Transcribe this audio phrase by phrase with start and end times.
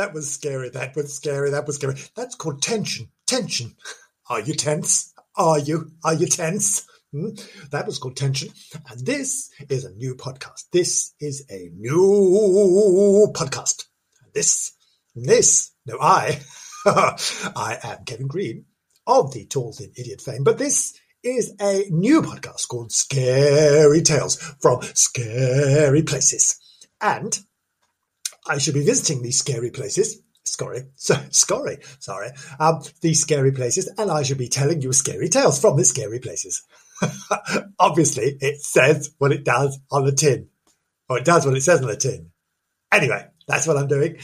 [0.00, 0.70] that was scary.
[0.70, 1.50] That was scary.
[1.50, 1.94] That was scary.
[2.16, 3.10] That's called tension.
[3.26, 3.76] Tension.
[4.30, 5.12] Are you tense?
[5.36, 5.90] Are you?
[6.02, 6.86] Are you tense?
[7.12, 7.30] Hmm?
[7.70, 8.48] That was called tension.
[8.90, 10.64] And this is a new podcast.
[10.72, 13.84] This is a new podcast.
[14.32, 14.72] This,
[15.14, 16.40] this, no, I,
[16.86, 18.64] I am Kevin Green
[19.06, 24.36] of the Tall Thin Idiot fame, but this is a new podcast called Scary Tales
[24.60, 26.58] from Scary Places.
[27.02, 27.38] And
[28.46, 30.22] I should be visiting these scary places.
[30.44, 35.28] Scary, so, scary, sorry, um, these scary places, and I should be telling you scary
[35.28, 36.62] tales from the scary places.
[37.78, 40.48] Obviously, it says what it does on the tin,
[41.08, 42.30] or it does what it says on the tin.
[42.92, 44.16] Anyway, that's what I'm doing.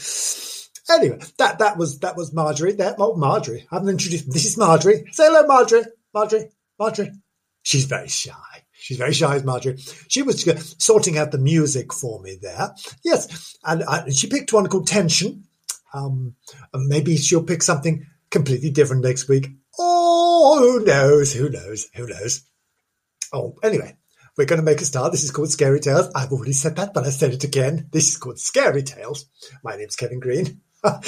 [0.89, 2.73] Anyway, that that was that was Marjorie.
[2.73, 3.67] There, oh Marjorie.
[3.71, 4.31] I haven't introduced.
[4.31, 5.05] This is Marjorie.
[5.11, 5.85] Say hello, Marjorie.
[6.13, 6.49] Marjorie.
[6.79, 7.11] Marjorie.
[7.63, 8.33] She's very shy.
[8.87, 9.75] She's very shy, Marjorie.
[10.07, 10.45] She was
[10.77, 12.73] sorting out the music for me there.
[13.03, 15.43] Yes, and, and she picked one called Tension.
[15.93, 16.35] Um,
[16.73, 19.49] maybe she'll pick something completely different next week.
[19.77, 21.33] Oh, who knows?
[21.33, 21.89] Who knows?
[21.95, 22.43] Who knows?
[23.33, 23.97] Oh, anyway,
[24.37, 25.11] we're going to make a start.
[25.11, 26.09] This is called Scary Tales.
[26.15, 27.89] I've already said that, but I said it again.
[27.91, 29.25] This is called Scary Tales.
[29.65, 30.61] My name's Kevin Green.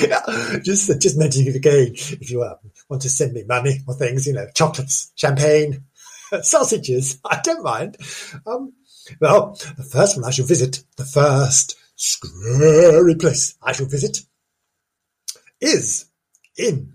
[0.64, 1.94] just, just mentioning it again.
[1.94, 2.56] If you uh,
[2.90, 5.86] want to send me money or things, you know, chocolates, champagne,
[6.42, 7.98] sausages, I don't mind.
[8.46, 8.74] Um,
[9.20, 14.20] well, the first one I shall visit, the first scary place I shall visit
[15.60, 16.06] is
[16.58, 16.94] in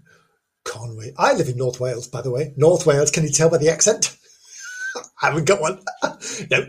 [0.65, 1.13] Conway.
[1.19, 2.55] I live in North Wales, by the way.
[2.57, 4.17] North Wales, can you tell by the accent?
[5.23, 5.81] I haven't got one.
[6.51, 6.67] no,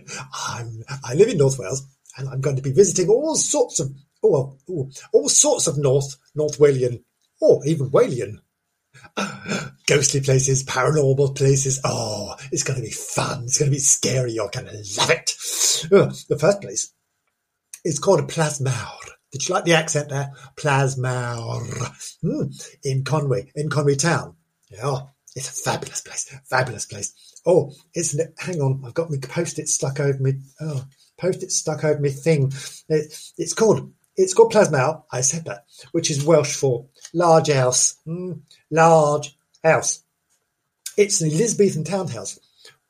[0.48, 1.86] I'm, I live in North Wales
[2.18, 3.94] and I'm going to be visiting all sorts of,
[4.24, 7.04] oh, oh, all sorts of North, North Walian,
[7.40, 8.38] or even Walian
[9.88, 11.80] ghostly places, paranormal places.
[11.84, 13.44] Oh, it's going to be fun.
[13.44, 14.34] It's going to be scary.
[14.34, 15.36] You're going to love it.
[15.90, 16.94] The first place
[17.84, 19.00] is called Plas Mawr.
[19.32, 20.32] Did you like the accent there?
[20.56, 21.62] Plas Mawr.
[22.24, 24.36] Mm, in Conway, in Conway town.
[24.70, 25.02] Yeah,
[25.36, 26.34] it's a fabulous place.
[26.46, 27.14] Fabulous place.
[27.46, 28.34] Oh, isn't it?
[28.40, 30.34] Hang on, I've got my post-it stuck over me.
[30.60, 30.86] Oh,
[31.18, 32.52] post-it stuck over me thing.
[32.90, 35.04] It, it's called it's called Plas Mawr.
[35.12, 37.98] I said that, which is Welsh for large house.
[38.08, 40.04] Mm, large house.
[40.98, 42.40] It's an Elizabethan townhouse.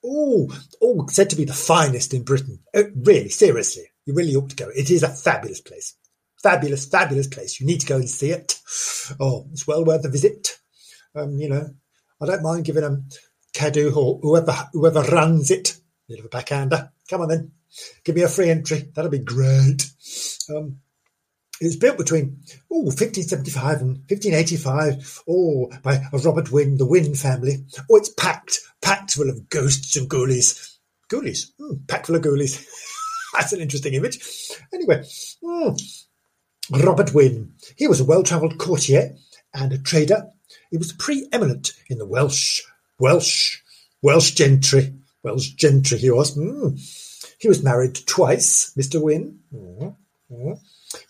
[0.03, 2.59] Oh, oh, said to be the finest in Britain.
[2.75, 4.69] Oh, really, seriously, you really ought to go.
[4.69, 5.95] It is a fabulous place.
[6.43, 7.59] Fabulous, fabulous place.
[7.59, 8.59] You need to go and see it.
[9.19, 10.59] Oh, it's well worth a visit.
[11.15, 11.69] Um, you know,
[12.21, 13.09] I don't mind giving them
[13.53, 15.77] Cadw or whoever whoever runs it.
[16.07, 16.91] Bit of a backhander.
[17.09, 17.51] Come on then,
[18.03, 18.91] give me a free entry.
[18.93, 19.89] That'll be great.
[20.55, 20.81] Um,
[21.61, 27.65] it was built between oh, 1575 and 1585 oh, by Robert Wynne, the Wynne family.
[27.89, 30.75] Oh, it's packed, packed full of ghosts and ghoulies.
[31.09, 31.51] Ghoulies?
[31.59, 32.65] Mm, packed full of ghoulies.
[33.33, 34.19] That's an interesting image.
[34.73, 35.03] Anyway,
[35.43, 36.05] mm,
[36.71, 37.53] Robert Wynne.
[37.77, 39.15] He was a well-travelled courtier
[39.53, 40.27] and a trader.
[40.71, 42.61] He was preeminent in the Welsh,
[42.99, 43.61] Welsh,
[44.01, 44.93] Welsh gentry.
[45.23, 46.37] Welsh gentry he was.
[46.37, 46.79] Mm.
[47.39, 49.01] He was married twice, Mr.
[49.01, 49.39] Wynne.
[49.53, 49.95] Mm.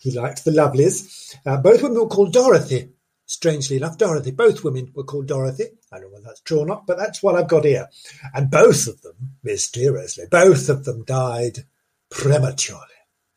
[0.00, 1.36] He liked the Lovelies.
[1.44, 2.90] Uh, both women were called Dorothy.
[3.26, 4.30] Strangely enough, Dorothy.
[4.30, 5.64] Both women were called Dorothy.
[5.90, 7.88] I don't know whether that's true or not, but that's what I've got here.
[8.32, 11.64] And both of them, mysteriously, both of them died
[12.08, 12.82] prematurely.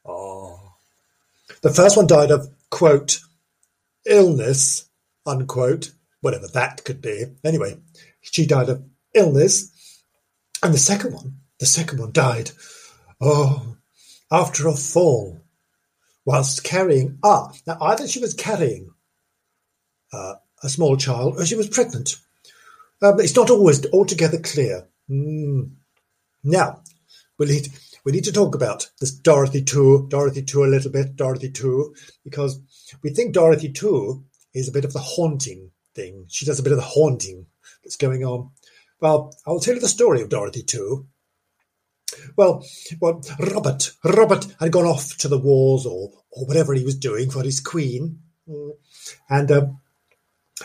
[0.05, 0.73] Oh.
[1.61, 3.19] The first one died of, quote,
[4.05, 4.88] illness,
[5.25, 7.25] unquote, whatever that could be.
[7.43, 7.77] Anyway,
[8.21, 8.83] she died of
[9.13, 9.71] illness.
[10.61, 12.51] And the second one, the second one died,
[13.19, 13.75] oh,
[14.31, 15.41] after a fall
[16.25, 18.91] whilst carrying, ah, now either she was carrying
[20.13, 22.18] uh, a small child or she was pregnant.
[23.02, 24.88] Um, it's not always altogether clear.
[25.09, 25.72] Mm.
[26.44, 26.81] Now,
[27.38, 27.68] we need,
[28.03, 31.96] we need to talk about this Dorothy 2, Dorothy 2 a little bit, Dorothy 2,
[32.24, 32.60] because
[33.01, 34.24] we think Dorothy 2
[34.54, 36.25] is a bit of the haunting thing.
[36.27, 37.45] She does a bit of the haunting
[37.83, 38.51] that's going on.
[39.00, 41.06] Well, I'll tell you the story of Dorothy 2
[42.35, 42.65] well,
[43.00, 47.29] well, Robert, Robert had gone off to the wars or or whatever he was doing
[47.29, 48.71] for his queen, mm.
[49.29, 49.79] and um,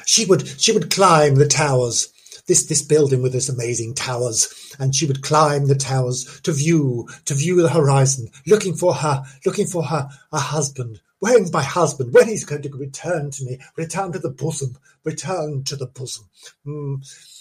[0.07, 2.09] she would she would climb the towers.
[2.47, 7.09] This this building with its amazing towers, and she would climb the towers to view
[7.25, 11.01] to view the horizon, looking for her looking for her a husband.
[11.21, 12.13] When's my husband?
[12.13, 13.59] When he's going to return to me?
[13.77, 14.77] Return to the bosom.
[15.05, 16.29] Return to the bosom.
[16.67, 16.99] Mm.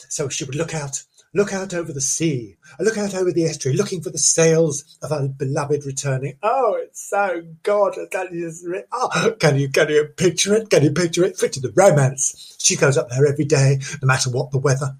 [0.08, 1.04] So she would look out
[1.34, 4.98] look out over the sea, I look out over the estuary, looking for the sails
[5.02, 6.38] of our beloved returning.
[6.44, 8.08] Oh, it's so gorgeous.
[8.12, 8.52] Can you
[8.92, 10.70] oh, can you, can you picture it?
[10.70, 11.38] Can you picture it?
[11.38, 12.56] To the romance.
[12.60, 14.96] She goes up there every day, no matter what the weather.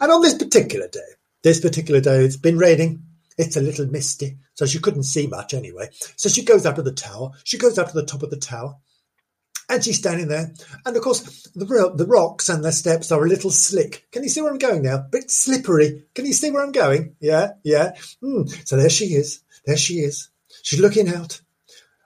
[0.00, 1.00] And on this particular day,
[1.42, 3.02] this particular day, it's been raining.
[3.38, 5.90] It's a little misty, so she couldn't see much anyway.
[6.16, 7.32] So she goes up to the tower.
[7.44, 8.76] She goes up to the top of the tower
[9.68, 10.52] And she's standing there.
[10.84, 14.06] And of course, the, the rocks and the steps are a little slick.
[14.12, 14.96] Can you see where I'm going now?
[14.96, 16.04] A Bit slippery.
[16.14, 17.16] Can you see where I'm going?
[17.20, 17.92] Yeah, yeah.
[18.22, 18.48] Mm.
[18.66, 19.42] So there she is.
[19.64, 20.28] There she is.
[20.62, 21.40] She's looking out.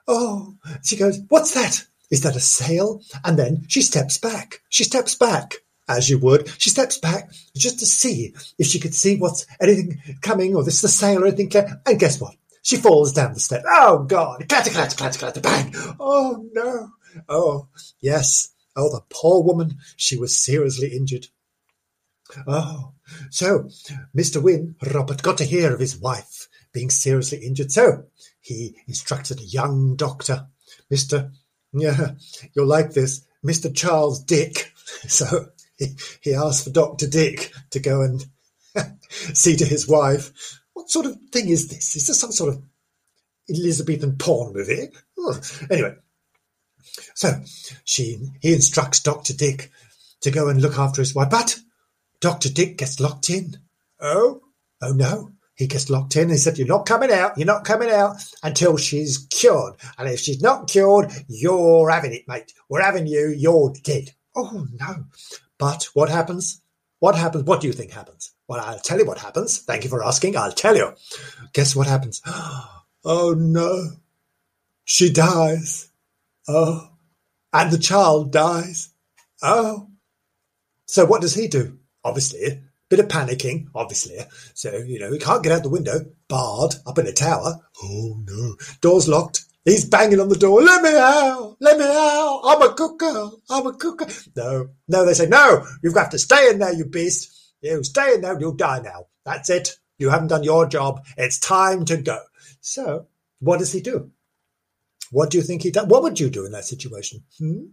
[0.07, 1.85] Oh, she goes, What's that?
[2.09, 3.01] Is that a sail?
[3.23, 4.61] And then she steps back.
[4.69, 5.55] She steps back,
[5.87, 6.49] as you would.
[6.59, 10.79] She steps back just to see if she could see what's anything coming or this
[10.79, 11.51] is a sail or anything.
[11.85, 12.35] And guess what?
[12.63, 13.63] She falls down the step.
[13.67, 14.45] Oh, God.
[14.49, 15.73] Clatter, clatter, clatter, clatter, bang.
[15.99, 16.89] Oh, no.
[17.27, 17.67] Oh,
[17.99, 18.53] yes.
[18.75, 19.77] Oh, the poor woman.
[19.97, 21.27] She was seriously injured.
[22.47, 22.93] Oh,
[23.29, 23.69] so
[24.15, 24.41] Mr.
[24.41, 27.71] Wynne, Robert, got to hear of his wife being seriously injured.
[27.71, 28.05] So
[28.39, 30.47] he instructed a young doctor,
[30.91, 31.31] Mr.
[31.73, 32.11] Yeah,
[32.53, 33.73] you'll like this, Mr.
[33.73, 34.73] Charles Dick.
[35.07, 35.47] So
[35.77, 37.07] he, he asked for Dr.
[37.07, 38.25] Dick to go and
[39.09, 40.59] see to his wife.
[40.73, 41.95] What sort of thing is this?
[41.95, 42.63] Is this some sort of
[43.49, 44.89] Elizabethan porn movie?
[45.17, 45.95] Oh, anyway,
[47.15, 47.41] so
[47.83, 49.33] she he instructs Dr.
[49.33, 49.71] Dick
[50.21, 51.59] to go and look after his wife, but
[52.19, 52.49] Dr.
[52.49, 53.57] Dick gets locked in.
[53.99, 54.41] Oh,
[54.81, 55.31] oh no.
[55.55, 56.29] He gets locked in.
[56.29, 57.37] He said, You're not coming out.
[57.37, 59.75] You're not coming out until she's cured.
[59.97, 62.51] And if she's not cured, you're having it, mate.
[62.67, 63.27] We're having you.
[63.37, 64.11] You're dead.
[64.35, 65.05] Oh, no.
[65.59, 66.61] But what happens?
[66.99, 67.43] What happens?
[67.43, 68.31] What do you think happens?
[68.47, 69.59] Well, I'll tell you what happens.
[69.59, 70.35] Thank you for asking.
[70.35, 70.93] I'll tell you.
[71.53, 72.21] Guess what happens?
[73.03, 73.93] Oh, no.
[74.85, 75.90] She dies.
[76.53, 76.89] Oh.
[77.53, 78.89] And the child dies.
[79.41, 79.87] Oh.
[80.85, 81.79] So what does he do?
[82.03, 84.17] Obviously, Bit of panicking, obviously.
[84.53, 86.07] So, you know, he can't get out the window.
[86.27, 87.55] Barred up in a tower.
[87.81, 88.55] Oh no.
[88.81, 89.45] Door's locked.
[89.63, 90.61] He's banging on the door.
[90.61, 91.55] Let me out.
[91.61, 92.41] Let me out.
[92.43, 93.29] I'm a cooker.
[93.49, 94.07] I'm a cooker.
[94.35, 94.71] No.
[94.89, 97.53] No, they say, no, you've got to stay in there, you beast.
[97.61, 99.05] You stay in there, you'll die now.
[99.23, 99.77] That's it.
[99.97, 101.05] You haven't done your job.
[101.15, 102.19] It's time to go.
[102.59, 103.07] So,
[103.39, 104.11] what does he do?
[105.11, 105.89] What do you think he did?
[105.89, 107.23] What would you do in that situation?
[107.37, 107.65] Hmm?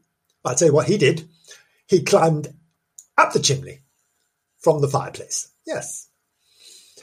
[0.45, 1.29] I'll tell you what he did.
[1.87, 2.49] He climbed
[3.17, 3.81] up the chimney
[4.59, 5.49] from the fireplace.
[5.67, 6.09] Yes.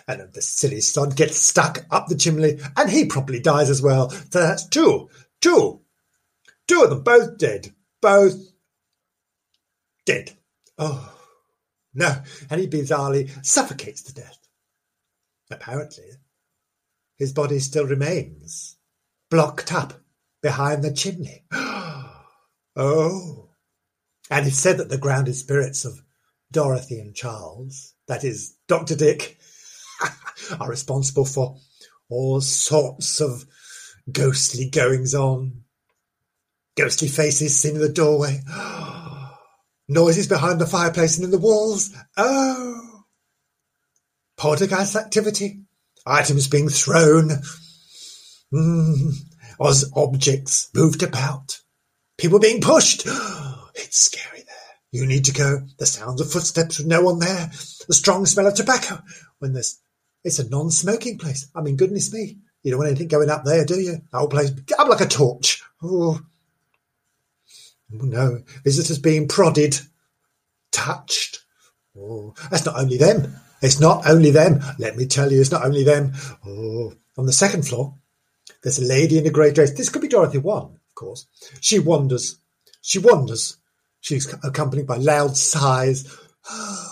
[0.07, 4.09] And the silly sod gets stuck up the chimney, and he probably dies as well.
[4.09, 5.09] So that's two.
[5.41, 5.81] Two.
[6.67, 7.73] Two of them both dead.
[8.01, 8.35] Both
[10.05, 10.31] dead.
[10.77, 11.13] Oh,
[11.93, 12.21] no.
[12.49, 14.37] And he bizarrely suffocates to death.
[15.49, 16.05] Apparently,
[17.17, 18.75] his body still remains
[19.29, 19.93] blocked up
[20.45, 21.43] behind the chimney.
[22.75, 23.49] oh.
[24.29, 25.99] And it's said that the grounded spirits of
[26.51, 28.95] Dorothy and Charles, that is, Dr.
[28.95, 29.39] Dick,
[30.59, 31.57] are responsible for
[32.09, 33.43] all sorts of
[34.11, 35.63] ghostly goings on.
[36.77, 38.41] Ghostly faces seen in the doorway.
[39.87, 41.91] Noises behind the fireplace and in the walls.
[42.17, 43.03] Oh!
[44.37, 45.61] Poltergeist activity.
[46.05, 47.31] Items being thrown.
[48.53, 49.11] Mm.
[49.63, 51.61] As objects moved about.
[52.17, 53.07] People being pushed.
[53.77, 54.55] It's scary there.
[54.93, 55.59] You need to go.
[55.79, 57.51] The sounds of footsteps with no one there.
[57.87, 58.99] The strong smell of tobacco.
[59.39, 59.81] When there's,
[60.23, 61.49] it's a non-smoking place.
[61.53, 62.37] I mean, goodness me.
[62.63, 63.97] You don't want anything going up there, do you?
[64.11, 65.61] The whole place up like a torch.
[65.83, 66.21] Oh.
[67.93, 68.05] oh.
[68.05, 68.43] No.
[68.63, 69.77] Visitors being prodded,
[70.71, 71.43] touched.
[71.97, 73.35] Oh, that's not only them.
[73.61, 74.61] It's not only them.
[74.79, 76.13] Let me tell you, it's not only them.
[76.45, 77.95] Oh, on the second floor,
[78.65, 79.71] there's a lady in a grey dress.
[79.71, 81.25] This could be Dorothy One, of course.
[81.61, 82.37] She wanders.
[82.81, 83.57] She wanders
[84.05, 86.05] She's accompanied by loud sighs.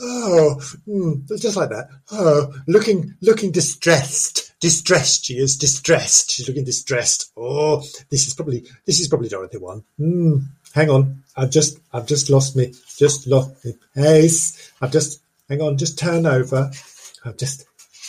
[0.00, 0.54] Oh,
[0.86, 1.88] mm, just like that.
[2.12, 4.52] Oh, looking, looking distressed.
[4.60, 5.24] Distressed.
[5.24, 6.30] She is distressed.
[6.30, 7.32] She's looking distressed.
[7.36, 9.82] Oh, this is probably, this is probably Dorothy one.
[9.98, 11.24] Mm, hang on.
[11.36, 12.72] I've just, I've just lost me.
[12.96, 13.74] Just lost me.
[13.96, 14.72] Ace.
[14.80, 15.76] I've just, hang on.
[15.76, 16.70] Just turn over.
[17.24, 17.66] I've just,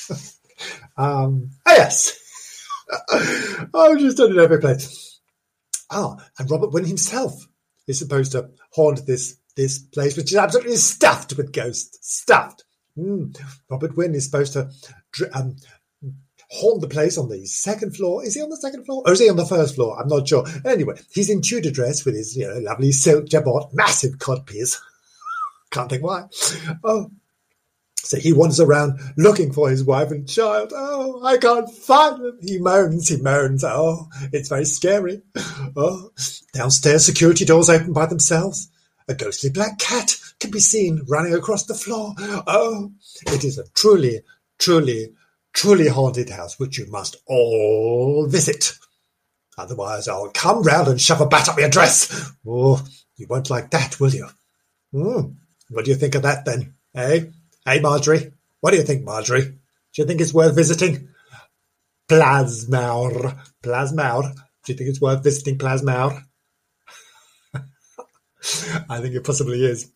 [0.97, 2.24] um, oh yes.
[3.73, 5.19] I've just done it every place.
[5.91, 7.47] Ah, and Robert Wynne himself
[7.87, 11.97] is supposed to haunt this this place, which is absolutely stuffed with ghosts.
[12.01, 12.65] Stuffed.
[12.97, 13.37] Mm.
[13.69, 14.69] Robert Wynne is supposed to
[15.33, 15.55] um,
[16.51, 18.25] haunt the place on the second floor.
[18.25, 19.03] Is he on the second floor?
[19.05, 19.99] Or is he on the first floor?
[19.99, 20.45] I'm not sure.
[20.65, 24.79] Anyway, he's in Tudor dress with his you know lovely silk jabot, massive codpiece.
[25.71, 26.25] Can't think why.
[26.83, 27.11] Oh,
[28.05, 30.71] so he wanders around looking for his wife and child.
[30.75, 32.37] Oh, I can't find them.
[32.41, 33.63] He moans, he moans.
[33.63, 35.21] Oh, it's very scary.
[35.75, 36.11] Oh,
[36.53, 38.69] downstairs security doors open by themselves.
[39.07, 42.13] A ghostly black cat can be seen running across the floor.
[42.19, 42.91] Oh,
[43.27, 44.21] it is a truly,
[44.59, 45.13] truly,
[45.53, 48.77] truly haunted house which you must all visit.
[49.57, 52.31] Otherwise, I'll come round and shove a bat up your dress.
[52.47, 52.85] Oh,
[53.15, 54.27] you won't like that, will you?
[54.91, 55.31] Hmm.
[55.69, 57.25] What do you think of that then, eh?
[57.65, 58.31] Hey, Marjorie.
[58.61, 59.41] What do you think, Marjorie?
[59.41, 59.57] Do
[60.01, 61.09] you think it's worth visiting?
[62.07, 63.35] Plas Mawr.
[63.63, 64.35] Plasmaur.
[64.63, 66.21] Do you think it's worth visiting Plas Mawr?
[67.55, 69.91] I think it possibly is.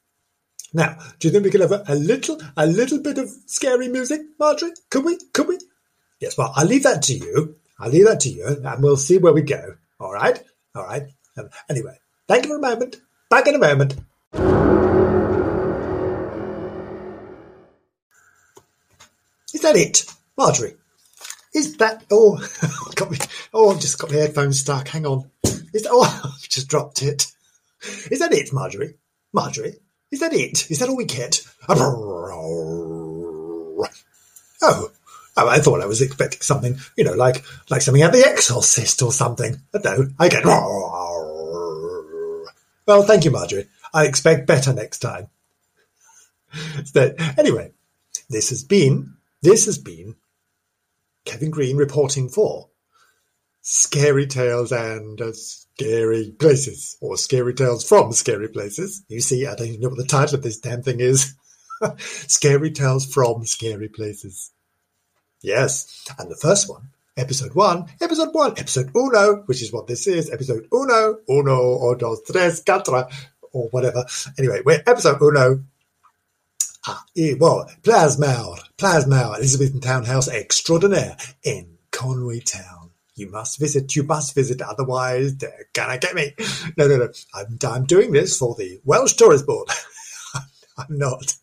[0.73, 3.88] Now, do you think we could have a, a, little, a little bit of scary
[3.88, 4.73] music, Marjorie?
[4.89, 5.19] Could we?
[5.33, 5.59] Could we?
[6.19, 6.39] Yes.
[6.39, 7.55] Well, I'll leave that to you.
[7.79, 9.75] I'll leave that to you, and we'll see where we go.
[9.99, 10.41] All right.
[10.73, 11.03] All right.
[11.38, 11.97] Um, anyway,
[12.27, 12.99] thank you for a moment.
[13.29, 14.78] Back in a moment.
[19.53, 20.06] Is that it,
[20.38, 20.75] Marjorie?
[21.53, 22.38] Is that oh
[22.96, 23.18] got me
[23.53, 24.88] oh I've just got my headphones stuck.
[24.88, 25.29] Hang on.
[25.74, 27.27] Is that, oh I've just dropped it.
[28.12, 28.96] Is that it, Marjorie?
[29.34, 29.75] Marjorie?
[30.12, 30.70] Is that it?
[30.70, 31.41] Is that all we get?
[34.62, 34.89] Oh.
[35.38, 39.01] Oh, I thought I was expecting something, you know, like like something out the Exorcist
[39.01, 39.62] or something.
[39.72, 40.44] But no, I get.
[42.86, 43.70] Well, thank you, Marjorie.
[43.94, 45.29] I expect better next time.
[46.84, 47.72] So, anyway,
[48.29, 50.15] this has been this has been
[51.25, 52.69] Kevin Green reporting for
[53.62, 59.03] Scary Tales and uh, Scary Places, or Scary Tales from Scary Places.
[59.08, 61.36] You see, I don't even know what the title of this damn thing is.
[61.98, 64.51] scary Tales from Scary Places.
[65.41, 70.05] Yes, and the first one, episode one, episode one, episode uno, which is what this
[70.08, 73.10] is, episode uno, uno, or dos, tres, cuatro,
[73.53, 74.03] or whatever.
[74.38, 75.63] Anyway, we're episode uno,
[76.88, 77.03] Ah,
[77.39, 82.91] well, Plas Mawr, Plasmauer, Elizabethan Townhouse Extraordinaire in Conway Town.
[83.15, 86.33] You must visit, you must visit, otherwise they're gonna get me.
[86.77, 89.67] No, no, no, I'm, I'm doing this for the Welsh Tourist Board.
[90.77, 91.36] I'm not.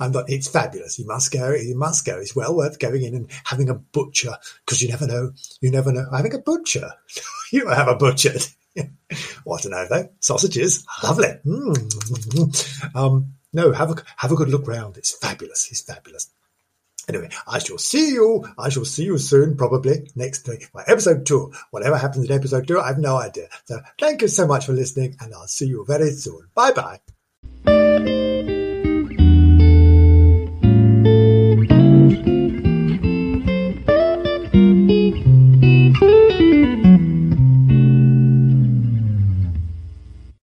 [0.00, 0.30] I'm not.
[0.30, 0.98] It's fabulous.
[0.98, 1.52] You must go.
[1.52, 2.18] You must go.
[2.18, 4.34] It's well worth going in and having a butcher
[4.64, 5.32] because you never know.
[5.60, 6.06] You never know.
[6.10, 6.90] Having a butcher.
[7.52, 8.34] you don't have a butcher.
[9.44, 10.08] what an know though.
[10.20, 10.86] Sausages.
[11.02, 11.34] Lovely.
[11.44, 12.96] Mm.
[12.96, 14.96] Um, no, have a have a good look round.
[14.96, 15.70] It's fabulous.
[15.70, 16.30] It's fabulous.
[17.08, 18.44] Anyway, I shall see you.
[18.56, 20.68] I shall see you soon, probably next week.
[20.72, 21.52] My episode two.
[21.70, 23.48] Whatever happens in episode two, I have no idea.
[23.64, 26.48] So thank you so much for listening, and I'll see you very soon.
[26.54, 27.00] Bye bye.